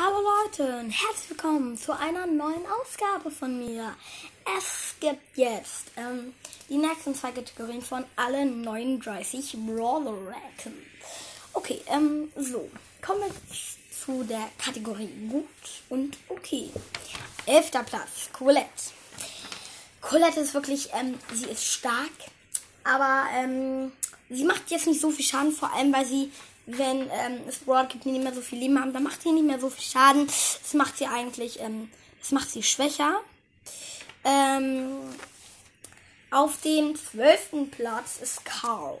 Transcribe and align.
Hallo 0.00 0.20
Leute 0.20 0.62
und 0.78 0.90
herzlich 0.92 1.30
willkommen 1.30 1.76
zu 1.76 1.90
einer 1.90 2.24
neuen 2.24 2.62
Ausgabe 2.80 3.32
von 3.32 3.58
mir. 3.58 3.96
Es 4.56 4.94
gibt 5.00 5.36
jetzt 5.36 5.86
ähm, 5.96 6.34
die 6.68 6.76
nächsten 6.76 7.16
zwei 7.16 7.32
Kategorien 7.32 7.82
von 7.82 8.04
alle 8.14 8.46
39 8.46 9.56
Brawler-Raten. 9.66 10.72
Okay, 11.52 11.80
ähm, 11.88 12.30
so. 12.36 12.70
Kommen 13.04 13.22
wir 13.22 13.32
zu 13.90 14.22
der 14.22 14.48
Kategorie 14.64 15.10
gut 15.28 15.46
und 15.88 16.16
okay. 16.28 16.70
Elfter 17.46 17.82
Platz, 17.82 18.30
Colette. 18.32 18.68
Colette 20.00 20.38
ist 20.38 20.54
wirklich, 20.54 20.90
ähm, 20.92 21.18
sie 21.34 21.46
ist 21.46 21.64
stark, 21.64 22.12
aber 22.84 23.26
ähm, 23.34 23.90
sie 24.30 24.44
macht 24.44 24.70
jetzt 24.70 24.86
nicht 24.86 25.00
so 25.00 25.10
viel 25.10 25.24
Schaden, 25.24 25.50
vor 25.50 25.72
allem 25.72 25.92
weil 25.92 26.06
sie 26.06 26.30
wenn 26.68 27.02
ähm, 27.02 27.40
es 27.48 27.60
die 27.64 28.08
nicht 28.10 28.22
mehr 28.22 28.34
so 28.34 28.42
viel 28.42 28.58
Leben 28.58 28.78
haben, 28.78 28.92
dann 28.92 29.02
macht 29.02 29.22
sie 29.22 29.32
nicht 29.32 29.46
mehr 29.46 29.58
so 29.58 29.70
viel 29.70 29.84
Schaden. 29.84 30.26
Das 30.26 30.74
macht 30.74 30.98
sie 30.98 31.06
eigentlich, 31.06 31.60
ähm, 31.60 31.90
das 32.20 32.30
macht 32.30 32.50
sie 32.50 32.62
schwächer. 32.62 33.20
Ähm, 34.24 34.98
auf 36.30 36.60
dem 36.60 36.94
zwölften 36.96 37.70
Platz 37.70 38.18
ist 38.22 38.44
Carl. 38.44 38.98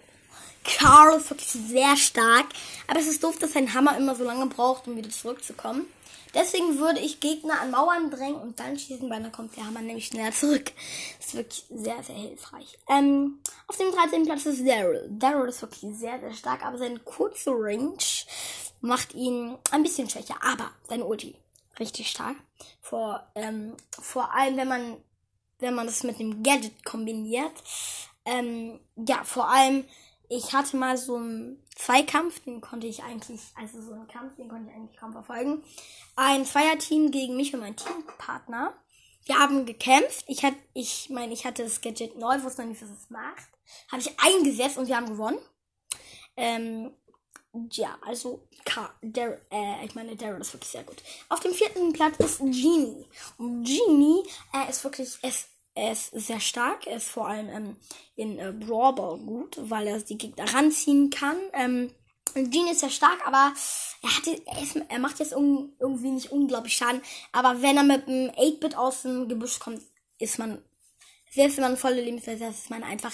Carl 0.64 1.18
ist 1.18 1.30
wirklich 1.30 1.50
sehr 1.50 1.96
stark, 1.96 2.46
aber 2.86 3.00
es 3.00 3.06
ist 3.06 3.22
doof, 3.22 3.38
dass 3.38 3.52
sein 3.52 3.74
Hammer 3.74 3.96
immer 3.98 4.14
so 4.14 4.24
lange 4.24 4.46
braucht, 4.46 4.88
um 4.88 4.96
wieder 4.96 5.10
zurückzukommen. 5.10 5.86
Deswegen 6.34 6.78
würde 6.78 7.00
ich 7.00 7.20
Gegner 7.20 7.60
an 7.60 7.70
Mauern 7.70 8.10
drängen 8.10 8.40
und 8.40 8.60
dann 8.60 8.78
schießen, 8.78 9.08
weil 9.08 9.22
dann 9.22 9.32
kommt 9.32 9.56
der 9.56 9.66
Hammer 9.66 9.80
nämlich 9.80 10.06
schneller 10.06 10.32
zurück. 10.32 10.72
Das 11.18 11.28
ist 11.28 11.34
wirklich 11.34 11.64
sehr, 11.70 12.02
sehr 12.02 12.16
hilfreich. 12.16 12.78
Ähm, 12.88 13.40
auf 13.66 13.76
dem 13.76 13.92
13. 13.92 14.24
Platz 14.24 14.46
ist 14.46 14.66
Daryl. 14.66 15.08
Daryl 15.10 15.48
ist 15.48 15.62
wirklich 15.62 15.96
sehr, 15.96 16.20
sehr 16.20 16.34
stark, 16.34 16.64
aber 16.64 16.78
seine 16.78 16.98
kurze 17.00 17.50
Range 17.50 17.96
macht 18.80 19.14
ihn 19.14 19.56
ein 19.70 19.82
bisschen 19.82 20.08
schwächer. 20.08 20.36
Aber 20.42 20.70
seine 20.88 21.04
Ulti 21.04 21.36
richtig 21.78 22.10
stark. 22.10 22.36
Vor, 22.80 23.26
ähm, 23.34 23.76
vor 23.90 24.34
allem, 24.34 24.56
wenn 24.56 24.68
man, 24.68 24.96
wenn 25.58 25.74
man 25.74 25.86
das 25.86 26.02
mit 26.02 26.18
dem 26.18 26.42
Gadget 26.42 26.84
kombiniert. 26.84 27.52
Ähm, 28.24 28.80
ja, 28.96 29.24
vor 29.24 29.48
allem, 29.48 29.84
ich 30.28 30.52
hatte 30.52 30.76
mal 30.76 30.96
so 30.96 31.16
einen 31.16 31.62
Zweikampf, 31.74 32.40
den 32.40 32.60
konnte 32.60 32.86
ich 32.86 33.02
eigentlich, 33.02 33.40
also 33.56 33.80
so 33.80 33.92
einen 33.92 34.08
Kampf, 34.08 34.36
den 34.36 34.48
konnte 34.48 34.70
ich 34.70 34.76
eigentlich 34.76 34.98
kaum 34.98 35.12
verfolgen. 35.12 35.62
Ein 36.16 36.44
Zweierteam 36.44 37.10
gegen 37.10 37.36
mich 37.36 37.54
und 37.54 37.60
meinen 37.60 37.76
Teampartner. 37.76 38.74
Wir 39.24 39.38
haben 39.38 39.66
gekämpft. 39.66 40.24
Ich 40.26 40.44
hatte, 40.44 40.56
ich 40.74 41.10
meine, 41.10 41.32
ich 41.32 41.44
hatte 41.44 41.62
das 41.62 41.80
Gadget 41.80 42.18
neu, 42.18 42.42
wusste 42.42 42.62
noch 42.62 42.68
nicht, 42.68 42.82
was 42.82 42.90
es 42.90 43.10
macht. 43.10 43.48
Habe 43.90 44.02
ich 44.02 44.18
eingesetzt 44.18 44.78
und 44.78 44.88
wir 44.88 44.96
haben 44.96 45.06
gewonnen. 45.06 45.38
Ähm, 46.36 46.92
ja, 47.72 47.98
also 48.06 48.46
K, 48.64 48.90
äh, 49.02 49.84
ich 49.84 49.94
meine, 49.94 50.14
Daryl 50.16 50.40
ist 50.40 50.52
wirklich 50.52 50.70
sehr 50.70 50.84
gut. 50.84 51.02
Auf 51.28 51.40
dem 51.40 51.52
vierten 51.52 51.92
Platz 51.92 52.18
ist 52.18 52.38
Genie. 52.38 53.06
Und 53.38 53.64
Genie 53.64 54.22
äh, 54.52 54.70
ist 54.70 54.84
wirklich, 54.84 55.18
es 55.22 55.48
er 55.78 55.92
ist 55.92 56.10
sehr 56.12 56.40
stark. 56.40 56.86
Er 56.86 56.96
ist 56.96 57.08
vor 57.08 57.28
allem 57.28 57.48
ähm, 57.48 57.76
in 58.16 58.38
äh, 58.38 58.52
Brawl 58.52 59.18
gut, 59.18 59.58
weil 59.60 59.86
er 59.86 60.00
die 60.00 60.18
Gegner 60.18 60.52
ranziehen 60.52 61.10
kann. 61.10 61.36
Ähm, 61.52 61.94
Genie 62.34 62.72
ist 62.72 62.80
sehr 62.80 62.90
stark, 62.90 63.26
aber 63.26 63.54
er, 64.02 64.16
hat, 64.16 64.26
er, 64.26 64.62
ist, 64.62 64.76
er 64.76 64.98
macht 64.98 65.18
jetzt 65.18 65.34
un, 65.34 65.74
irgendwie 65.78 66.10
nicht 66.10 66.30
unglaublich 66.30 66.76
Schaden. 66.76 67.00
Aber 67.32 67.62
wenn 67.62 67.76
er 67.76 67.84
mit 67.84 68.06
einem 68.06 68.30
8-Bit 68.30 68.76
aus 68.76 69.02
dem 69.02 69.28
Gebüsch 69.28 69.58
kommt, 69.58 69.82
ist 70.18 70.38
man, 70.38 70.62
selbst 71.30 71.56
wenn 71.56 71.64
man 71.64 71.76
volle 71.76 72.02
Lebensweise 72.02 72.46
hat, 72.46 72.54
ist 72.54 72.70
man 72.70 72.82
einfach 72.82 73.12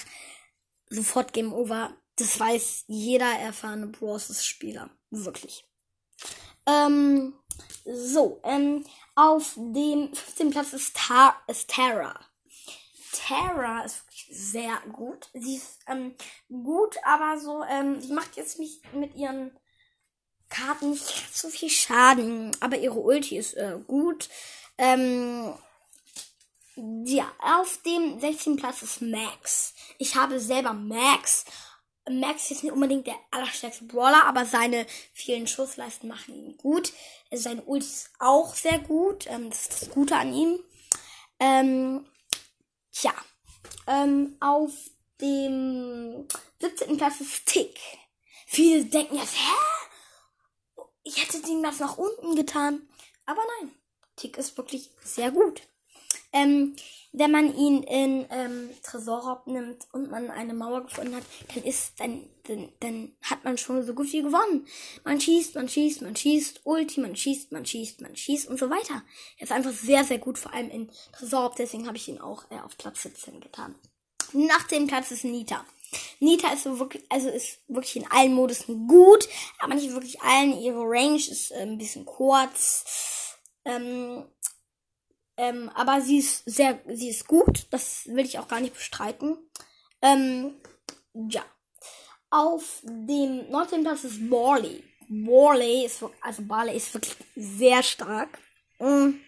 sofort 0.88 1.32
Game 1.32 1.52
Over. 1.52 1.94
Das 2.16 2.38
weiß 2.38 2.84
jeder 2.86 3.30
erfahrene 3.38 3.88
Bros. 3.88 4.44
Spieler. 4.44 4.90
Wirklich. 5.10 5.64
Ähm, 6.66 7.34
so, 7.84 8.40
ähm, 8.44 8.84
auf 9.14 9.54
dem 9.56 10.14
15. 10.14 10.50
Platz 10.50 10.72
ist, 10.72 10.96
Tar 10.96 11.36
ist 11.46 11.68
Terra. 11.68 12.18
Terra 13.14 13.84
ist 13.84 14.04
sehr 14.30 14.76
gut. 14.92 15.28
Sie 15.32 15.56
ist 15.56 15.80
ähm, 15.86 16.14
gut, 16.48 16.97
aber 17.04 17.38
so, 17.38 17.62
ähm, 17.64 18.00
sie 18.00 18.12
macht 18.12 18.36
jetzt 18.36 18.58
nicht 18.58 18.92
mit 18.94 19.14
ihren 19.14 19.56
Karten 20.48 20.91
nicht 20.91 21.36
so 21.36 21.48
viel 21.48 21.70
Schaden. 21.70 22.56
Aber 22.60 22.76
ihre 22.76 22.98
Ulti 22.98 23.38
ist 23.38 23.54
äh, 23.54 23.78
gut. 23.86 24.28
Ähm, 24.78 25.54
ja, 26.76 27.30
auf 27.41 27.80
dem 27.82 28.19
16. 28.19 28.56
Platz 28.56 28.82
ist 28.82 29.00
Max. 29.00 29.74
Ich 29.98 30.16
habe 30.16 30.41
selber 30.41 30.72
Max. 30.72 31.44
Max 32.08 32.50
ist 32.50 32.62
nicht 32.64 32.72
unbedingt 32.72 33.06
der 33.06 33.16
allerstärkste 33.30 33.84
Brawler, 33.84 34.26
aber 34.26 34.44
seine 34.44 34.86
vielen 35.12 35.47
Schussleisten 35.47 36.08
machen 36.08 36.34
ihn 36.34 36.56
gut. 36.56 36.92
Seine 37.32 37.62
Ulti 37.62 37.86
ist 37.86 38.10
auch 38.19 38.54
sehr 38.54 38.78
gut. 38.78 39.26
Ähm, 39.28 39.50
das 39.50 39.62
ist 39.62 39.82
das 39.82 39.91
Gute 39.91 40.16
an 40.16 40.32
ihm. 40.32 40.58
Ähm, 41.41 42.06
Tja, 43.04 43.15
ähm, 43.87 44.34
auf 44.41 44.72
dem 45.20 46.26
17. 46.59 46.97
Platz 46.97 47.20
ist 47.20 47.44
Tick. 47.44 47.78
Viele 48.47 48.87
denken 48.87 49.16
jetzt, 49.16 49.37
hä? 49.37 50.82
Ich 51.03 51.22
hätte 51.22 51.42
den 51.42 51.62
das 51.62 51.81
nach 51.81 51.98
unten 51.98 52.34
getan. 52.34 52.88
Aber 53.26 53.42
nein, 53.60 53.75
Tick 54.16 54.38
ist 54.38 54.56
wirklich 54.56 54.91
sehr 55.03 55.31
gut. 55.31 55.60
Ähm, 56.34 56.77
wenn 57.17 57.31
man 57.31 57.56
ihn 57.56 57.84
in 57.84 58.27
ähm, 58.28 58.71
Tresorraub 58.83 59.47
nimmt 59.47 59.87
und 59.93 60.11
man 60.11 60.31
eine 60.31 60.53
Mauer 60.53 60.83
gefunden 60.83 61.15
hat, 61.15 61.22
dann 61.55 61.62
ist, 61.62 61.93
dann, 62.00 62.28
dann, 62.49 62.69
dann 62.81 63.12
hat 63.22 63.45
man 63.45 63.56
schon 63.56 63.84
so 63.87 63.95
gut 63.95 64.12
wie 64.12 64.22
gewonnen. 64.22 64.67
Man 65.05 65.21
schießt, 65.21 65.55
man 65.55 65.69
schießt, 65.69 66.03
man 66.03 66.17
schießt, 66.17 66.62
Ulti, 66.65 67.00
man 67.00 67.15
schießt, 67.15 67.53
man 67.53 67.65
schießt, 67.65 68.00
man 68.00 68.17
schießt 68.17 68.49
und 68.49 68.59
so 68.59 68.69
weiter. 68.69 69.03
Er 69.39 69.45
ist 69.45 69.53
einfach 69.53 69.72
sehr, 69.72 70.03
sehr 70.03 70.19
gut, 70.19 70.39
vor 70.39 70.53
allem 70.53 70.71
in 70.71 70.91
Tresorraub, 71.12 71.55
deswegen 71.55 71.87
habe 71.87 71.97
ich 71.97 72.09
ihn 72.09 72.21
auch 72.21 72.51
äh, 72.51 72.59
auf 72.59 72.77
Platz 72.77 73.03
17 73.03 73.41
getan. 73.41 73.77
Nach 74.33 74.66
dem 74.66 74.89
Platz 74.89 75.12
ist 75.12 75.22
Nita. 75.22 75.65
Nita 76.19 76.53
ist 76.53 76.65
so 76.65 76.81
wirklich, 76.81 77.05
also 77.09 77.28
ist 77.28 77.61
wirklich 77.69 77.95
in 77.95 78.11
allen 78.11 78.34
Modusen 78.34 78.89
gut, 78.89 79.28
aber 79.61 79.77
nicht 79.77 79.93
wirklich 79.93 80.21
allen. 80.21 80.59
Ihre 80.59 80.83
Range 80.83 81.15
ist 81.15 81.53
äh, 81.53 81.61
ein 81.61 81.78
bisschen 81.78 82.05
kurz. 82.05 82.84
Ähm, 83.65 84.25
ähm, 85.37 85.71
aber 85.75 86.00
sie 86.00 86.19
ist 86.19 86.45
sehr, 86.47 86.81
sie 86.87 87.11
ist 87.11 87.27
gut. 87.27 87.67
Das 87.71 88.06
will 88.06 88.25
ich 88.25 88.39
auch 88.39 88.49
gar 88.49 88.61
nicht 88.61 88.75
bestreiten. 88.75 89.39
Ähm, 90.03 90.55
ja. 91.15 91.45
Auf 92.31 92.81
dem 92.83 93.50
19. 93.50 93.83
Platz 93.83 94.05
ist 94.05 94.28
Barley. 94.28 94.83
Barley 95.09 95.84
ist, 95.84 96.05
also 96.21 96.43
Barley 96.43 96.77
ist 96.77 96.93
wirklich 96.95 97.17
sehr 97.37 97.83
stark. 97.83 98.39
Mhm. 98.78 99.21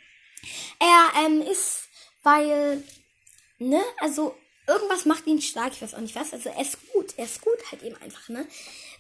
Er 0.78 1.24
ähm, 1.24 1.40
ist, 1.42 1.84
weil, 2.22 2.82
ne, 3.58 3.82
also 3.98 4.34
irgendwas 4.66 5.04
macht 5.04 5.26
ihn 5.26 5.40
stark, 5.40 5.72
ich 5.72 5.82
weiß 5.82 5.94
auch 5.94 6.00
nicht 6.00 6.16
was. 6.16 6.32
Also 6.32 6.48
er 6.48 6.60
ist 6.60 6.78
gut, 6.92 7.14
er 7.16 7.24
ist 7.24 7.40
gut 7.40 7.58
halt 7.70 7.82
eben 7.82 7.96
einfach, 8.02 8.28
ne. 8.28 8.46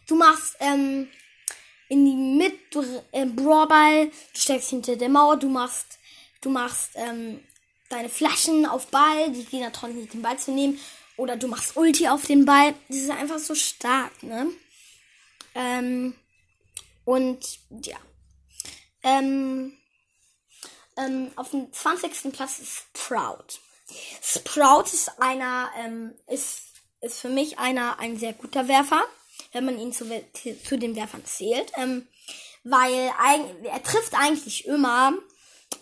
Du 0.06 0.14
machst, 0.14 0.56
ähm, 0.60 1.08
in 1.88 2.04
die 2.04 2.16
Mitte, 2.16 3.04
äh, 3.12 3.26
Brawlball, 3.26 4.06
du 4.06 4.40
steckst 4.40 4.70
hinter 4.70 4.96
der 4.96 5.08
Mauer, 5.08 5.36
du 5.36 5.48
machst 5.48 5.98
Du 6.46 6.52
machst 6.52 6.90
ähm, 6.94 7.40
deine 7.88 8.08
Flaschen 8.08 8.66
auf 8.66 8.86
Ball, 8.86 9.32
die 9.32 9.44
Gegner 9.44 9.72
nicht 9.88 10.14
den 10.14 10.22
Ball 10.22 10.38
zu 10.38 10.52
nehmen. 10.52 10.78
Oder 11.16 11.36
du 11.36 11.48
machst 11.48 11.76
Ulti 11.76 12.06
auf 12.06 12.24
den 12.24 12.44
Ball. 12.44 12.72
Das 12.86 12.98
ist 12.98 13.10
einfach 13.10 13.40
so 13.40 13.56
stark, 13.56 14.22
ne? 14.22 14.52
Ähm, 15.56 16.14
und 17.04 17.58
ja. 17.82 17.96
Ähm, 19.02 19.76
ähm, 20.96 21.32
auf 21.34 21.50
dem 21.50 21.72
20. 21.72 22.32
Platz 22.32 22.60
ist 22.60 22.84
Sprout. 22.96 23.58
Sprout 24.22 24.84
ist 24.84 25.20
einer, 25.20 25.68
ähm, 25.80 26.14
ist, 26.28 26.62
ist 27.00 27.18
für 27.18 27.28
mich 27.28 27.58
einer, 27.58 27.98
ein 27.98 28.20
sehr 28.20 28.34
guter 28.34 28.68
Werfer, 28.68 29.02
wenn 29.50 29.64
man 29.64 29.80
ihn 29.80 29.92
zu, 29.92 30.04
zu 30.64 30.78
den 30.78 30.94
Werfern 30.94 31.24
zählt. 31.24 31.72
Ähm, 31.74 32.06
weil 32.62 33.12
er 33.64 33.82
trifft 33.82 34.14
eigentlich 34.14 34.66
immer, 34.66 35.12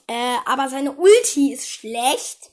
äh, 0.06 0.36
aber 0.46 0.68
seine 0.68 0.92
Ulti 0.92 1.52
ist 1.52 1.68
schlecht. 1.68 2.50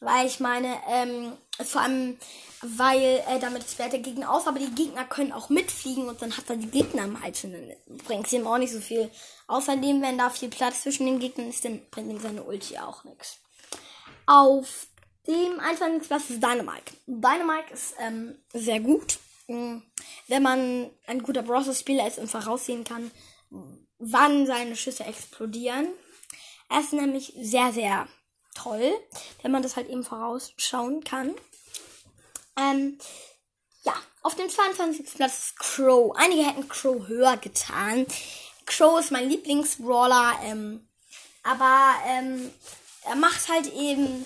Weil 0.00 0.26
ich 0.26 0.40
meine, 0.40 0.78
ähm, 0.88 1.36
vor 1.62 1.82
allem, 1.82 2.16
weil 2.62 3.22
äh, 3.28 3.38
damit 3.38 3.68
sperrt 3.68 3.92
der 3.92 4.00
Gegner 4.00 4.32
aus, 4.32 4.46
aber 4.46 4.58
die 4.58 4.74
Gegner 4.74 5.04
können 5.04 5.32
auch 5.32 5.50
mitfliegen 5.50 6.08
und 6.08 6.22
dann 6.22 6.34
hat 6.36 6.48
er 6.48 6.56
die 6.56 6.70
Gegner 6.70 7.04
im 7.04 7.22
Hals 7.22 7.44
und 7.44 7.52
dann 7.52 7.72
bringt 8.06 8.32
ihm 8.32 8.46
auch 8.46 8.56
nicht 8.56 8.72
so 8.72 8.80
viel. 8.80 9.10
Außerdem, 9.46 10.00
wenn 10.00 10.16
da 10.16 10.30
viel 10.30 10.48
Platz 10.48 10.82
zwischen 10.82 11.04
den 11.04 11.18
Gegnern 11.18 11.50
ist, 11.50 11.64
dann 11.66 11.82
bringt 11.90 12.10
ihm 12.10 12.20
seine 12.20 12.42
Ulti 12.44 12.78
auch 12.78 13.04
nichts. 13.04 13.38
Auf 14.26 14.86
dem 15.26 15.60
21. 15.60 16.08
Platz 16.08 16.30
ist 16.30 16.42
Dynamite. 16.42 16.94
Dynamite 17.06 17.74
ist 17.74 17.94
ähm, 17.98 18.36
sehr 18.54 18.80
gut, 18.80 19.18
mm, 19.48 19.78
wenn 20.28 20.42
man 20.42 20.90
ein 21.06 21.22
guter 21.22 21.42
Browser-Spieler 21.42 22.06
ist 22.06 22.18
und 22.18 22.30
voraussehen 22.30 22.84
kann, 22.84 23.10
wann 23.98 24.46
seine 24.46 24.76
Schüsse 24.76 25.04
explodieren. 25.04 25.88
Er 26.70 26.80
ist 26.80 26.92
nämlich 26.92 27.34
sehr, 27.36 27.72
sehr 27.72 28.06
toll, 28.54 28.92
wenn 29.42 29.50
man 29.50 29.62
das 29.62 29.76
halt 29.76 29.88
eben 29.88 30.04
vorausschauen 30.04 31.02
kann. 31.02 31.34
Ähm, 32.56 32.98
ja, 33.82 33.94
auf 34.22 34.36
dem 34.36 34.48
22. 34.48 35.14
Platz 35.14 35.38
ist 35.38 35.58
Crow. 35.58 36.14
Einige 36.16 36.46
hätten 36.46 36.68
Crow 36.68 37.06
höher 37.08 37.36
getan. 37.36 38.06
Crow 38.66 39.00
ist 39.00 39.10
mein 39.10 39.28
Lieblingsbrawler, 39.28 40.38
ähm, 40.44 40.88
aber 41.42 41.94
ähm, 42.06 42.50
er 43.04 43.16
macht 43.16 43.48
halt 43.48 43.72
eben, 43.74 44.24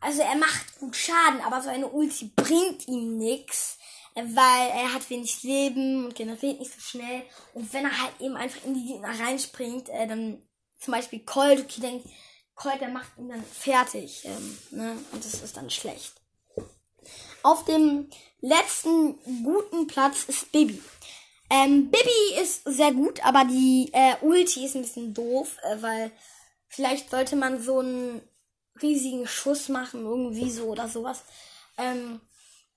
also 0.00 0.22
er 0.22 0.36
macht 0.36 0.78
gut 0.78 0.96
Schaden, 0.96 1.42
aber 1.42 1.60
so 1.60 1.68
eine 1.68 1.88
Ulti 1.88 2.30
bringt 2.34 2.88
ihm 2.88 3.18
nichts, 3.18 3.78
weil 4.14 4.70
er 4.70 4.94
hat 4.94 5.10
wenig 5.10 5.42
Leben 5.42 6.06
und 6.06 6.14
generiert 6.14 6.58
nicht 6.58 6.72
so 6.72 6.80
schnell. 6.80 7.22
Und 7.52 7.70
wenn 7.74 7.84
er 7.84 8.00
halt 8.00 8.12
eben 8.20 8.36
einfach 8.36 8.64
in 8.64 8.74
die 8.74 8.86
Gegner 8.86 9.18
reinspringt, 9.18 9.90
äh, 9.90 10.06
dann 10.06 10.42
zum 10.82 10.92
Beispiel 10.92 11.20
Colt, 11.20 11.60
okay, 11.60 11.80
denkt, 11.80 12.08
Colt, 12.54 12.80
der 12.80 12.88
macht 12.88 13.16
ihn 13.18 13.28
dann 13.28 13.44
fertig, 13.44 14.24
ähm, 14.24 14.58
ne? 14.70 14.96
Und 15.12 15.24
das 15.24 15.42
ist 15.42 15.56
dann 15.56 15.70
schlecht. 15.70 16.14
Auf 17.42 17.64
dem 17.64 18.08
letzten 18.40 19.18
guten 19.42 19.86
Platz 19.86 20.24
ist 20.24 20.52
Bibi. 20.52 20.80
Ähm, 21.50 21.90
Bibi 21.90 22.40
ist 22.40 22.64
sehr 22.64 22.92
gut, 22.92 23.24
aber 23.24 23.44
die 23.44 23.90
äh, 23.92 24.16
Ulti 24.22 24.64
ist 24.64 24.74
ein 24.74 24.82
bisschen 24.82 25.14
doof, 25.14 25.56
äh, 25.62 25.82
weil 25.82 26.12
vielleicht 26.68 27.10
sollte 27.10 27.36
man 27.36 27.62
so 27.62 27.80
einen 27.80 28.22
riesigen 28.80 29.26
Schuss 29.26 29.68
machen, 29.68 30.04
irgendwie 30.04 30.50
so 30.50 30.64
oder 30.64 30.88
sowas. 30.88 31.22
Ähm, 31.76 32.20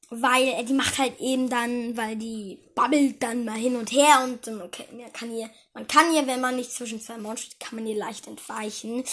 weil 0.10 0.48
äh, 0.48 0.64
die 0.64 0.74
macht 0.74 0.98
halt 0.98 1.20
eben 1.20 1.50
dann, 1.50 1.98
weil 1.98 2.16
die 2.16 2.60
babbelt 2.76 3.22
dann 3.22 3.46
mal 3.46 3.58
hin 3.58 3.76
und 3.76 3.92
her 3.92 4.22
und 4.24 4.48
ähm, 4.48 4.62
okay, 4.62 4.86
man 4.92 5.12
kann 5.14 5.30
hier, 5.30 5.50
man 5.74 5.88
kann 5.88 6.12
hier, 6.12 6.28
wenn 6.28 6.42
man 6.42 6.56
nicht 6.56 6.72
zwischen 6.72 7.02
zwei 7.02 7.18
Monstern 7.18 7.52
steht, 7.52 7.60
kann 7.60 7.76
man 7.78 7.86
hier 7.86 7.98
leicht 7.98 8.28
entweichen. 8.28 9.04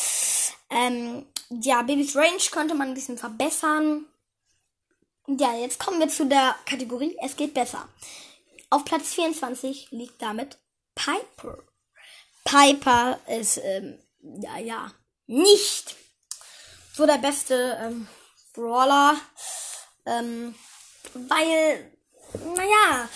Ähm, 0.70 1.26
ja, 1.50 1.82
Babys 1.82 2.16
Range 2.16 2.42
könnte 2.50 2.74
man 2.74 2.88
ein 2.88 2.94
bisschen 2.94 3.18
verbessern. 3.18 4.06
Ja, 5.26 5.54
jetzt 5.54 5.78
kommen 5.78 6.00
wir 6.00 6.08
zu 6.08 6.26
der 6.26 6.56
Kategorie 6.66 7.16
Es 7.22 7.36
geht 7.36 7.54
besser. 7.54 7.88
Auf 8.70 8.84
Platz 8.84 9.14
24 9.14 9.90
liegt 9.90 10.20
damit 10.20 10.58
Piper. 10.94 11.58
Piper 12.44 13.20
ist, 13.28 13.58
ähm, 13.62 13.98
ja, 14.20 14.58
ja, 14.58 14.92
nicht 15.26 15.96
so 16.94 17.06
der 17.06 17.18
beste 17.18 17.78
ähm, 17.80 18.08
Brawler. 18.52 19.16
Ähm, 20.06 20.54
weil, 21.14 21.92
naja, 22.56 23.08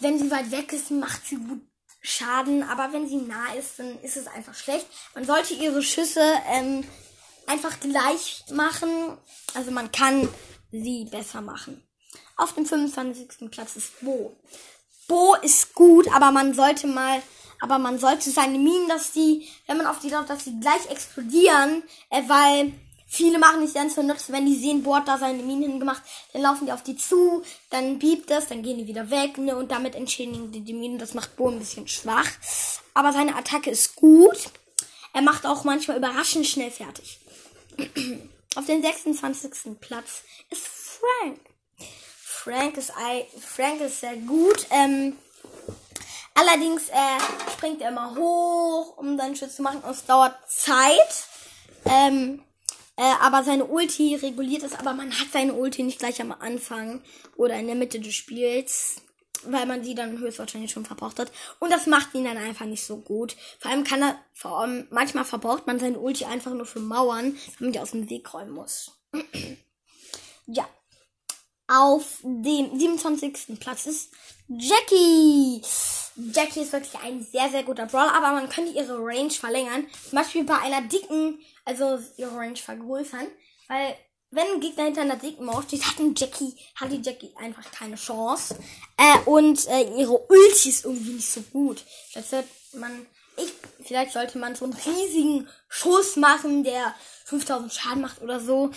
wenn 0.00 0.18
sie 0.18 0.30
weit 0.30 0.50
weg 0.50 0.72
ist, 0.72 0.90
macht 0.90 1.26
sie 1.26 1.36
gut 1.36 1.62
Schaden, 2.06 2.62
aber 2.62 2.92
wenn 2.92 3.08
sie 3.08 3.16
nah 3.16 3.54
ist, 3.54 3.78
dann 3.78 3.98
ist 4.02 4.18
es 4.18 4.26
einfach 4.26 4.54
schlecht. 4.54 4.86
Man 5.14 5.24
sollte 5.24 5.54
ihre 5.54 5.82
Schüsse 5.82 6.22
ähm, 6.50 6.84
einfach 7.46 7.80
gleich 7.80 8.44
machen. 8.52 9.16
Also 9.54 9.70
man 9.70 9.90
kann 9.90 10.28
sie 10.70 11.06
besser 11.06 11.40
machen. 11.40 11.82
Auf 12.36 12.52
dem 12.52 12.66
25. 12.66 13.50
Platz 13.50 13.76
ist 13.76 14.00
Bo. 14.02 14.36
Bo 15.08 15.34
ist 15.36 15.74
gut, 15.74 16.06
aber 16.12 16.30
man 16.30 16.52
sollte 16.52 16.86
mal, 16.86 17.22
aber 17.60 17.78
man 17.78 17.98
sollte 17.98 18.30
seine 18.30 18.58
Minen, 18.58 18.88
dass 18.88 19.12
die, 19.12 19.48
wenn 19.66 19.78
man 19.78 19.86
auf 19.86 20.00
die 20.00 20.10
drauf, 20.10 20.26
dass 20.26 20.44
sie 20.44 20.60
gleich 20.60 20.90
explodieren, 20.90 21.82
äh, 22.10 22.22
weil 22.26 22.74
Viele 23.14 23.38
machen 23.38 23.60
nicht 23.60 23.74
ganz 23.74 23.94
so 23.94 24.02
nutzen, 24.02 24.32
wenn 24.32 24.44
die 24.44 24.56
sehen, 24.56 24.82
Board 24.82 25.06
da 25.06 25.18
seine 25.18 25.40
Minen 25.40 25.70
hingemacht, 25.70 26.02
dann 26.32 26.42
laufen 26.42 26.66
die 26.66 26.72
auf 26.72 26.82
die 26.82 26.96
zu, 26.96 27.44
dann 27.70 28.00
biebt 28.00 28.28
es, 28.32 28.48
dann 28.48 28.64
gehen 28.64 28.76
die 28.76 28.88
wieder 28.88 29.08
weg, 29.08 29.38
ne, 29.38 29.54
und 29.54 29.70
damit 29.70 29.94
entschädigen 29.94 30.50
die 30.50 30.62
die 30.62 30.72
Minen. 30.72 30.98
Das 30.98 31.14
macht 31.14 31.36
Bo 31.36 31.48
ein 31.48 31.60
bisschen 31.60 31.86
schwach. 31.86 32.28
Aber 32.92 33.12
seine 33.12 33.36
Attacke 33.36 33.70
ist 33.70 33.94
gut. 33.94 34.50
Er 35.12 35.22
macht 35.22 35.46
auch 35.46 35.62
manchmal 35.62 35.96
überraschend 35.96 36.44
schnell 36.44 36.72
fertig. 36.72 37.20
auf 38.56 38.66
dem 38.66 38.82
26. 38.82 39.78
Platz 39.80 40.24
ist 40.50 40.66
Frank. 40.66 41.38
Frank 42.20 42.76
ist, 42.76 42.92
Frank 43.40 43.80
ist 43.80 44.00
sehr 44.00 44.16
gut. 44.16 44.66
Ähm, 44.70 45.16
allerdings 46.34 46.88
äh, 46.88 47.52
springt 47.52 47.80
er 47.80 47.90
immer 47.90 48.16
hoch, 48.16 48.96
um 48.96 49.16
seinen 49.16 49.36
Schutz 49.36 49.54
zu 49.54 49.62
machen. 49.62 49.82
Und 49.82 49.90
es 49.92 50.04
dauert 50.04 50.34
Zeit. 50.50 51.28
Ähm, 51.84 52.42
äh, 52.96 53.14
aber 53.20 53.42
seine 53.42 53.64
Ulti 53.64 54.14
reguliert 54.14 54.62
es, 54.62 54.74
aber 54.74 54.92
man 54.92 55.10
hat 55.18 55.28
seine 55.32 55.54
Ulti 55.54 55.82
nicht 55.82 55.98
gleich 55.98 56.20
am 56.20 56.32
Anfang 56.32 57.02
oder 57.36 57.56
in 57.56 57.66
der 57.66 57.74
Mitte 57.74 57.98
des 57.98 58.14
Spiels, 58.14 58.96
weil 59.46 59.66
man 59.66 59.82
sie 59.82 59.94
dann 59.94 60.18
höchstwahrscheinlich 60.18 60.70
schon 60.70 60.84
verbraucht 60.84 61.18
hat. 61.18 61.32
Und 61.58 61.70
das 61.70 61.86
macht 61.86 62.14
ihn 62.14 62.24
dann 62.24 62.36
einfach 62.36 62.66
nicht 62.66 62.84
so 62.84 62.98
gut. 62.98 63.36
Vor 63.58 63.70
allem 63.70 63.84
kann 63.84 64.02
er, 64.02 64.18
vor 64.32 64.60
allem, 64.60 64.86
manchmal 64.90 65.24
verbraucht 65.24 65.66
man 65.66 65.80
seine 65.80 65.98
Ulti 65.98 66.24
einfach 66.24 66.52
nur 66.52 66.66
für 66.66 66.80
Mauern, 66.80 67.36
man 67.58 67.72
die 67.72 67.80
aus 67.80 67.90
dem 67.90 68.08
Weg 68.10 68.32
räumen 68.32 68.52
muss. 68.52 68.92
ja. 70.46 70.68
Auf 71.66 72.18
dem 72.22 72.78
27. 72.78 73.58
Platz 73.58 73.86
ist 73.86 74.12
Jackie. 74.48 75.62
Jackie 76.16 76.60
ist 76.60 76.72
wirklich 76.72 76.94
ein 77.02 77.22
sehr, 77.22 77.48
sehr 77.50 77.64
guter 77.64 77.86
Brawler, 77.86 78.14
aber 78.14 78.32
man 78.32 78.48
könnte 78.48 78.72
ihre 78.72 78.98
Range 78.98 79.30
verlängern. 79.30 79.86
Zum 80.08 80.18
Beispiel 80.18 80.44
bei 80.44 80.58
einer 80.58 80.82
dicken, 80.82 81.40
also 81.64 81.98
ihre 82.16 82.36
Range 82.36 82.56
vergrößern. 82.56 83.26
Weil, 83.68 83.96
wenn 84.30 84.46
ein 84.46 84.60
Gegner 84.60 84.84
hinter 84.84 85.00
einer 85.02 85.16
dicken 85.16 85.44
Mauer 85.44 85.62
steht, 85.62 85.84
hat, 85.84 85.98
ein 85.98 86.14
Jackie, 86.16 86.54
hat 86.76 86.92
die 86.92 87.02
Jackie 87.02 87.32
einfach 87.36 87.68
keine 87.72 87.96
Chance. 87.96 88.56
Äh, 88.96 89.28
und 89.28 89.66
äh, 89.68 89.82
ihre 89.96 90.16
Ulti 90.16 90.68
ist 90.68 90.84
irgendwie 90.84 91.14
nicht 91.14 91.30
so 91.30 91.40
gut. 91.52 91.82
Das 92.14 92.30
wird 92.30 92.46
man, 92.74 93.06
ich, 93.36 93.52
vielleicht 93.82 94.12
sollte 94.12 94.38
man 94.38 94.54
so 94.54 94.66
einen 94.66 94.74
riesigen 94.74 95.48
Schuss 95.68 96.16
machen, 96.16 96.62
der 96.62 96.94
5000 97.24 97.72
Schaden 97.72 98.02
macht 98.02 98.22
oder 98.22 98.38
so. 98.38 98.70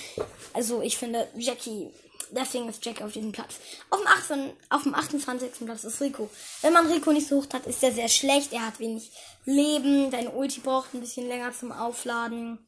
Also, 0.54 0.82
ich 0.82 0.98
finde, 0.98 1.28
Jackie 1.36 1.92
deswegen 2.32 2.70
ist 2.70 2.86
Jack 2.86 3.02
auf 3.02 3.12
diesem 3.12 3.32
Platz. 3.32 3.56
Auf 3.90 4.00
dem, 4.00 4.08
18, 4.08 4.54
auf 4.70 4.84
dem 4.84 4.96
28. 4.96 5.66
Platz 5.66 5.84
ist 5.84 6.02
Rico. 6.02 6.30
Wenn 6.62 6.74
man 6.74 6.88
Rico 6.88 7.12
nicht 7.12 7.28
sucht 7.28 7.54
hat, 7.54 7.66
ist 7.66 7.84
er 7.84 7.92
sehr 7.92 8.10
schlecht. 8.10 8.54
Er 8.54 8.66
hat 8.66 8.80
wenig 8.80 9.12
Leben. 9.46 10.12
Dein 10.12 10.28
Ulti 10.28 10.60
braucht 10.60 10.94
ein 10.94 11.02
bisschen 11.02 11.28
länger 11.28 11.54
zum 11.54 11.72
Aufladen. 11.72 12.68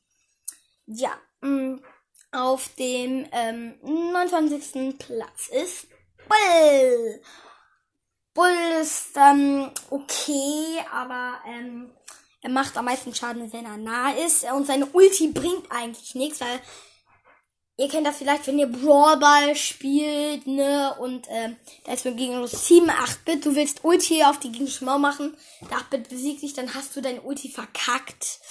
Ja. 0.85 1.11
Mm, 1.41 1.79
auf 2.31 2.69
dem 2.77 3.27
ähm, 3.31 3.75
29. 3.81 4.97
Platz 4.97 5.49
ist 5.49 5.87
Bull. 6.27 7.21
Bull 8.33 8.81
ist 8.81 9.15
ähm, 9.15 9.71
okay, 9.89 10.79
aber 10.91 11.39
ähm, 11.47 11.91
er 12.41 12.49
macht 12.49 12.77
am 12.77 12.85
meisten 12.85 13.13
Schaden, 13.13 13.51
wenn 13.51 13.65
er 13.65 13.77
nah 13.77 14.11
ist. 14.11 14.45
Und 14.51 14.65
seine 14.65 14.85
Ulti 14.85 15.29
bringt 15.29 15.69
eigentlich 15.71 16.15
nichts, 16.15 16.39
weil 16.39 16.61
Ihr 17.79 17.87
kennt 17.87 18.05
das 18.05 18.17
vielleicht, 18.17 18.45
wenn 18.45 18.59
ihr 18.59 18.67
Brawlball 18.67 19.55
spielt, 19.55 20.45
ne? 20.45 20.93
Und 20.99 21.27
ähm, 21.29 21.55
da 21.85 21.93
ist 21.93 22.03
mit 22.03 22.17
Gegnerlos 22.17 22.67
7, 22.67 22.89
8-Bit. 22.89 23.45
Du 23.45 23.55
willst 23.55 23.85
Ulti 23.85 24.21
auf 24.25 24.37
die 24.37 24.51
Mauer 24.81 24.99
machen. 24.99 25.33
Der 25.61 25.77
8-Bit 25.77 26.09
besiegt 26.09 26.41
dich, 26.41 26.51
dann 26.51 26.73
hast 26.73 26.93
du 26.97 27.01
dein 27.01 27.21
Ulti 27.21 27.47
verkackt. 27.47 28.41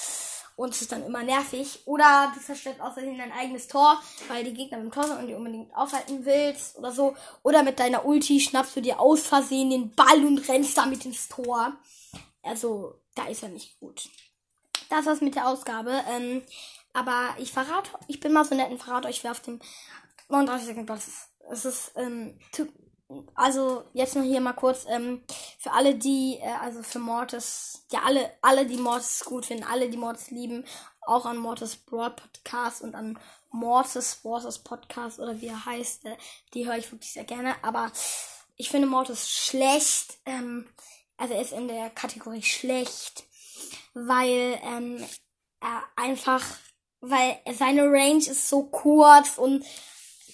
Und 0.56 0.70
es 0.70 0.80
ist 0.80 0.92
dann 0.92 1.04
immer 1.04 1.23
nervig. 1.25 1.80
Oder 1.85 2.32
du 2.35 2.40
zerstörst 2.40 2.80
außerdem 2.80 3.18
dein 3.18 3.32
eigenes 3.32 3.68
Tor, 3.68 4.02
weil 4.28 4.44
die 4.44 4.54
Gegner 4.54 4.78
im 4.78 4.90
Tor 4.90 5.04
sind 5.04 5.18
und 5.18 5.26
die 5.26 5.35
unbedingt 5.35 5.76
aufhalten 5.76 6.25
willst 6.25 6.78
oder 6.78 6.90
so. 6.90 7.14
Oder 7.42 7.62
mit 7.62 7.78
deiner 7.78 8.06
Ulti 8.06 8.40
schnappst 8.40 8.76
du 8.76 8.80
dir 8.80 8.99
aus 8.99 9.26
Versehen 9.26 9.68
den 9.68 9.94
Ball 9.94 10.25
und 10.25 10.49
rennst 10.49 10.78
damit 10.78 11.04
ins 11.04 11.28
Tor. 11.28 11.75
Also, 12.42 12.94
da 13.14 13.26
ist 13.26 13.42
er 13.42 13.50
nicht 13.50 13.78
gut. 13.78 14.08
Das 14.88 15.04
war's 15.04 15.20
mit 15.20 15.35
der 15.35 15.49
Ausgabe. 15.49 16.02
Ähm, 16.08 16.42
aber 16.99 17.35
ich 17.38 17.52
verrate, 17.52 17.90
ich 18.09 18.19
bin 18.19 18.33
mal 18.33 18.45
so 18.45 18.57
nett 18.57 18.71
und 18.71 18.83
verrate 18.83 19.07
euch, 19.07 19.23
wer 19.23 19.31
auf 19.31 19.40
dem 19.40 19.61
39. 20.28 20.85
Platz 20.85 21.07
ist. 21.07 21.28
Es 21.50 21.64
ist, 21.64 21.93
ähm, 21.95 22.38
also 23.37 23.85
jetzt 23.95 24.17
noch 24.17 24.25
hier 24.25 24.40
mal 24.40 24.52
kurz, 24.52 24.85
ähm, 24.88 25.23
für 25.59 25.71
alle, 25.73 25.95
die, 25.95 26.38
äh, 26.40 26.57
also 26.61 26.83
für 26.83 26.99
Mortis, 26.99 27.87
ja, 27.93 28.02
alle, 28.05 28.33
alle, 28.43 28.67
die 28.67 28.76
Mortis 28.76 29.25
gut 29.25 29.47
finden, 29.47 29.64
alle, 29.64 29.88
die 29.88 29.97
Mortis 29.97 30.31
lieben, 30.31 30.64
auch 31.02 31.25
an 31.25 31.37
Mortis 31.38 31.76
Broad 31.76 32.17
Podcast 32.17 32.83
und 32.83 32.97
an 32.97 33.17
Mortis 33.50 34.25
Mortis 34.25 34.59
Podcast 34.59 35.21
oder 35.21 35.40
wie 35.40 35.47
er 35.47 35.64
heißt, 35.64 36.05
äh, 36.05 36.17
die 36.52 36.67
höre 36.67 36.78
ich 36.78 36.90
wirklich 36.90 37.12
sehr 37.12 37.25
gerne, 37.25 37.55
aber 37.62 37.93
ich 38.57 38.71
finde 38.71 38.88
Mortis 38.88 39.31
schlecht, 39.31 40.19
ähm, 40.26 40.67
also 41.17 41.33
er 41.33 41.40
ist 41.40 41.52
in 41.52 41.69
der 41.69 41.90
Kategorie 41.90 42.43
schlecht, 42.43 43.25
weil, 43.95 44.61
ähm, 44.64 45.07
er 45.61 45.83
einfach 45.97 46.45
weil 47.00 47.38
seine 47.52 47.85
Range 47.85 48.19
ist 48.19 48.49
so 48.49 48.64
kurz 48.64 49.38
und 49.38 49.64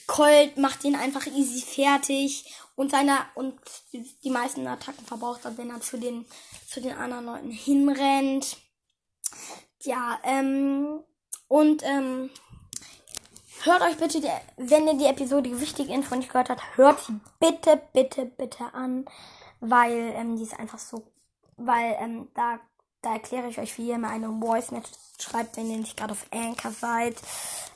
Colt 0.06 0.58
macht 0.58 0.84
ihn 0.84 0.96
einfach 0.96 1.26
easy 1.26 1.60
fertig 1.62 2.44
und 2.76 2.90
seine 2.90 3.18
und 3.34 3.58
die, 3.92 4.30
meisten 4.30 4.66
Attacken 4.66 5.04
verbraucht 5.04 5.44
er, 5.44 5.56
wenn 5.56 5.70
er 5.70 5.80
zu 5.80 5.96
den 5.96 6.26
zu 6.68 6.80
den 6.80 6.96
anderen 6.96 7.26
Leuten 7.26 7.50
hinrennt. 7.50 8.56
Ja, 9.80 10.18
ähm 10.24 11.00
und 11.48 11.82
ähm 11.84 12.30
hört 13.64 13.82
euch 13.82 13.96
bitte, 13.96 14.20
die, 14.20 14.30
wenn 14.56 14.86
ihr 14.86 14.94
die 14.94 15.06
Episode 15.06 15.60
wichtige 15.60 15.92
Info 15.92 16.14
nicht 16.14 16.30
gehört 16.30 16.50
habt, 16.50 16.76
hört 16.76 17.00
sie 17.00 17.18
bitte, 17.40 17.80
bitte, 17.92 18.26
bitte 18.26 18.72
an, 18.74 19.06
weil 19.60 20.12
ähm, 20.14 20.36
die 20.36 20.42
ist 20.42 20.58
einfach 20.58 20.78
so, 20.78 21.06
weil 21.56 21.96
ähm, 21.98 22.28
da 22.34 22.60
da 23.04 23.14
erkläre 23.14 23.48
ich 23.48 23.58
euch, 23.58 23.76
wie 23.78 23.88
ihr 23.88 23.98
mal 23.98 24.10
eine 24.10 24.28
Voice 24.28 24.70
Message 24.70 24.92
schreibt, 25.18 25.56
wenn 25.56 25.70
ihr 25.70 25.78
nicht 25.78 25.96
gerade 25.96 26.12
auf 26.12 26.26
Anchor 26.30 26.72
seid. 26.72 27.16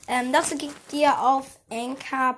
Ähm, 0.08 0.32
dazu 0.32 0.56
geht 0.56 0.73
ihr 0.92 1.20
auf 1.20 1.47
anchor.fm 1.70 2.37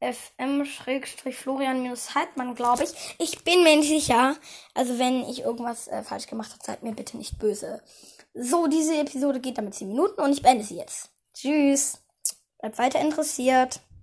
FM-Florian-Heidmann, 0.00 2.54
glaube 2.54 2.84
ich. 2.84 2.90
Ich 3.18 3.44
bin 3.44 3.62
mir 3.62 3.76
nicht 3.76 3.88
sicher. 3.88 4.36
Also 4.74 4.98
wenn 4.98 5.28
ich 5.28 5.42
irgendwas 5.42 5.88
äh, 5.88 6.02
falsch 6.02 6.26
gemacht 6.26 6.52
habe, 6.52 6.64
seid 6.64 6.82
mir 6.82 6.92
bitte 6.92 7.18
nicht 7.18 7.38
böse. 7.38 7.82
So, 8.32 8.66
diese 8.66 8.96
Episode 8.96 9.40
geht 9.40 9.58
damit 9.58 9.74
10 9.74 9.88
Minuten 9.88 10.22
und 10.22 10.32
ich 10.32 10.40
beende 10.42 10.64
sie 10.64 10.76
jetzt. 10.76 11.10
Tschüss. 11.34 11.98
Bleibt 12.58 12.78
weiter 12.78 13.00
interessiert. 13.00 13.80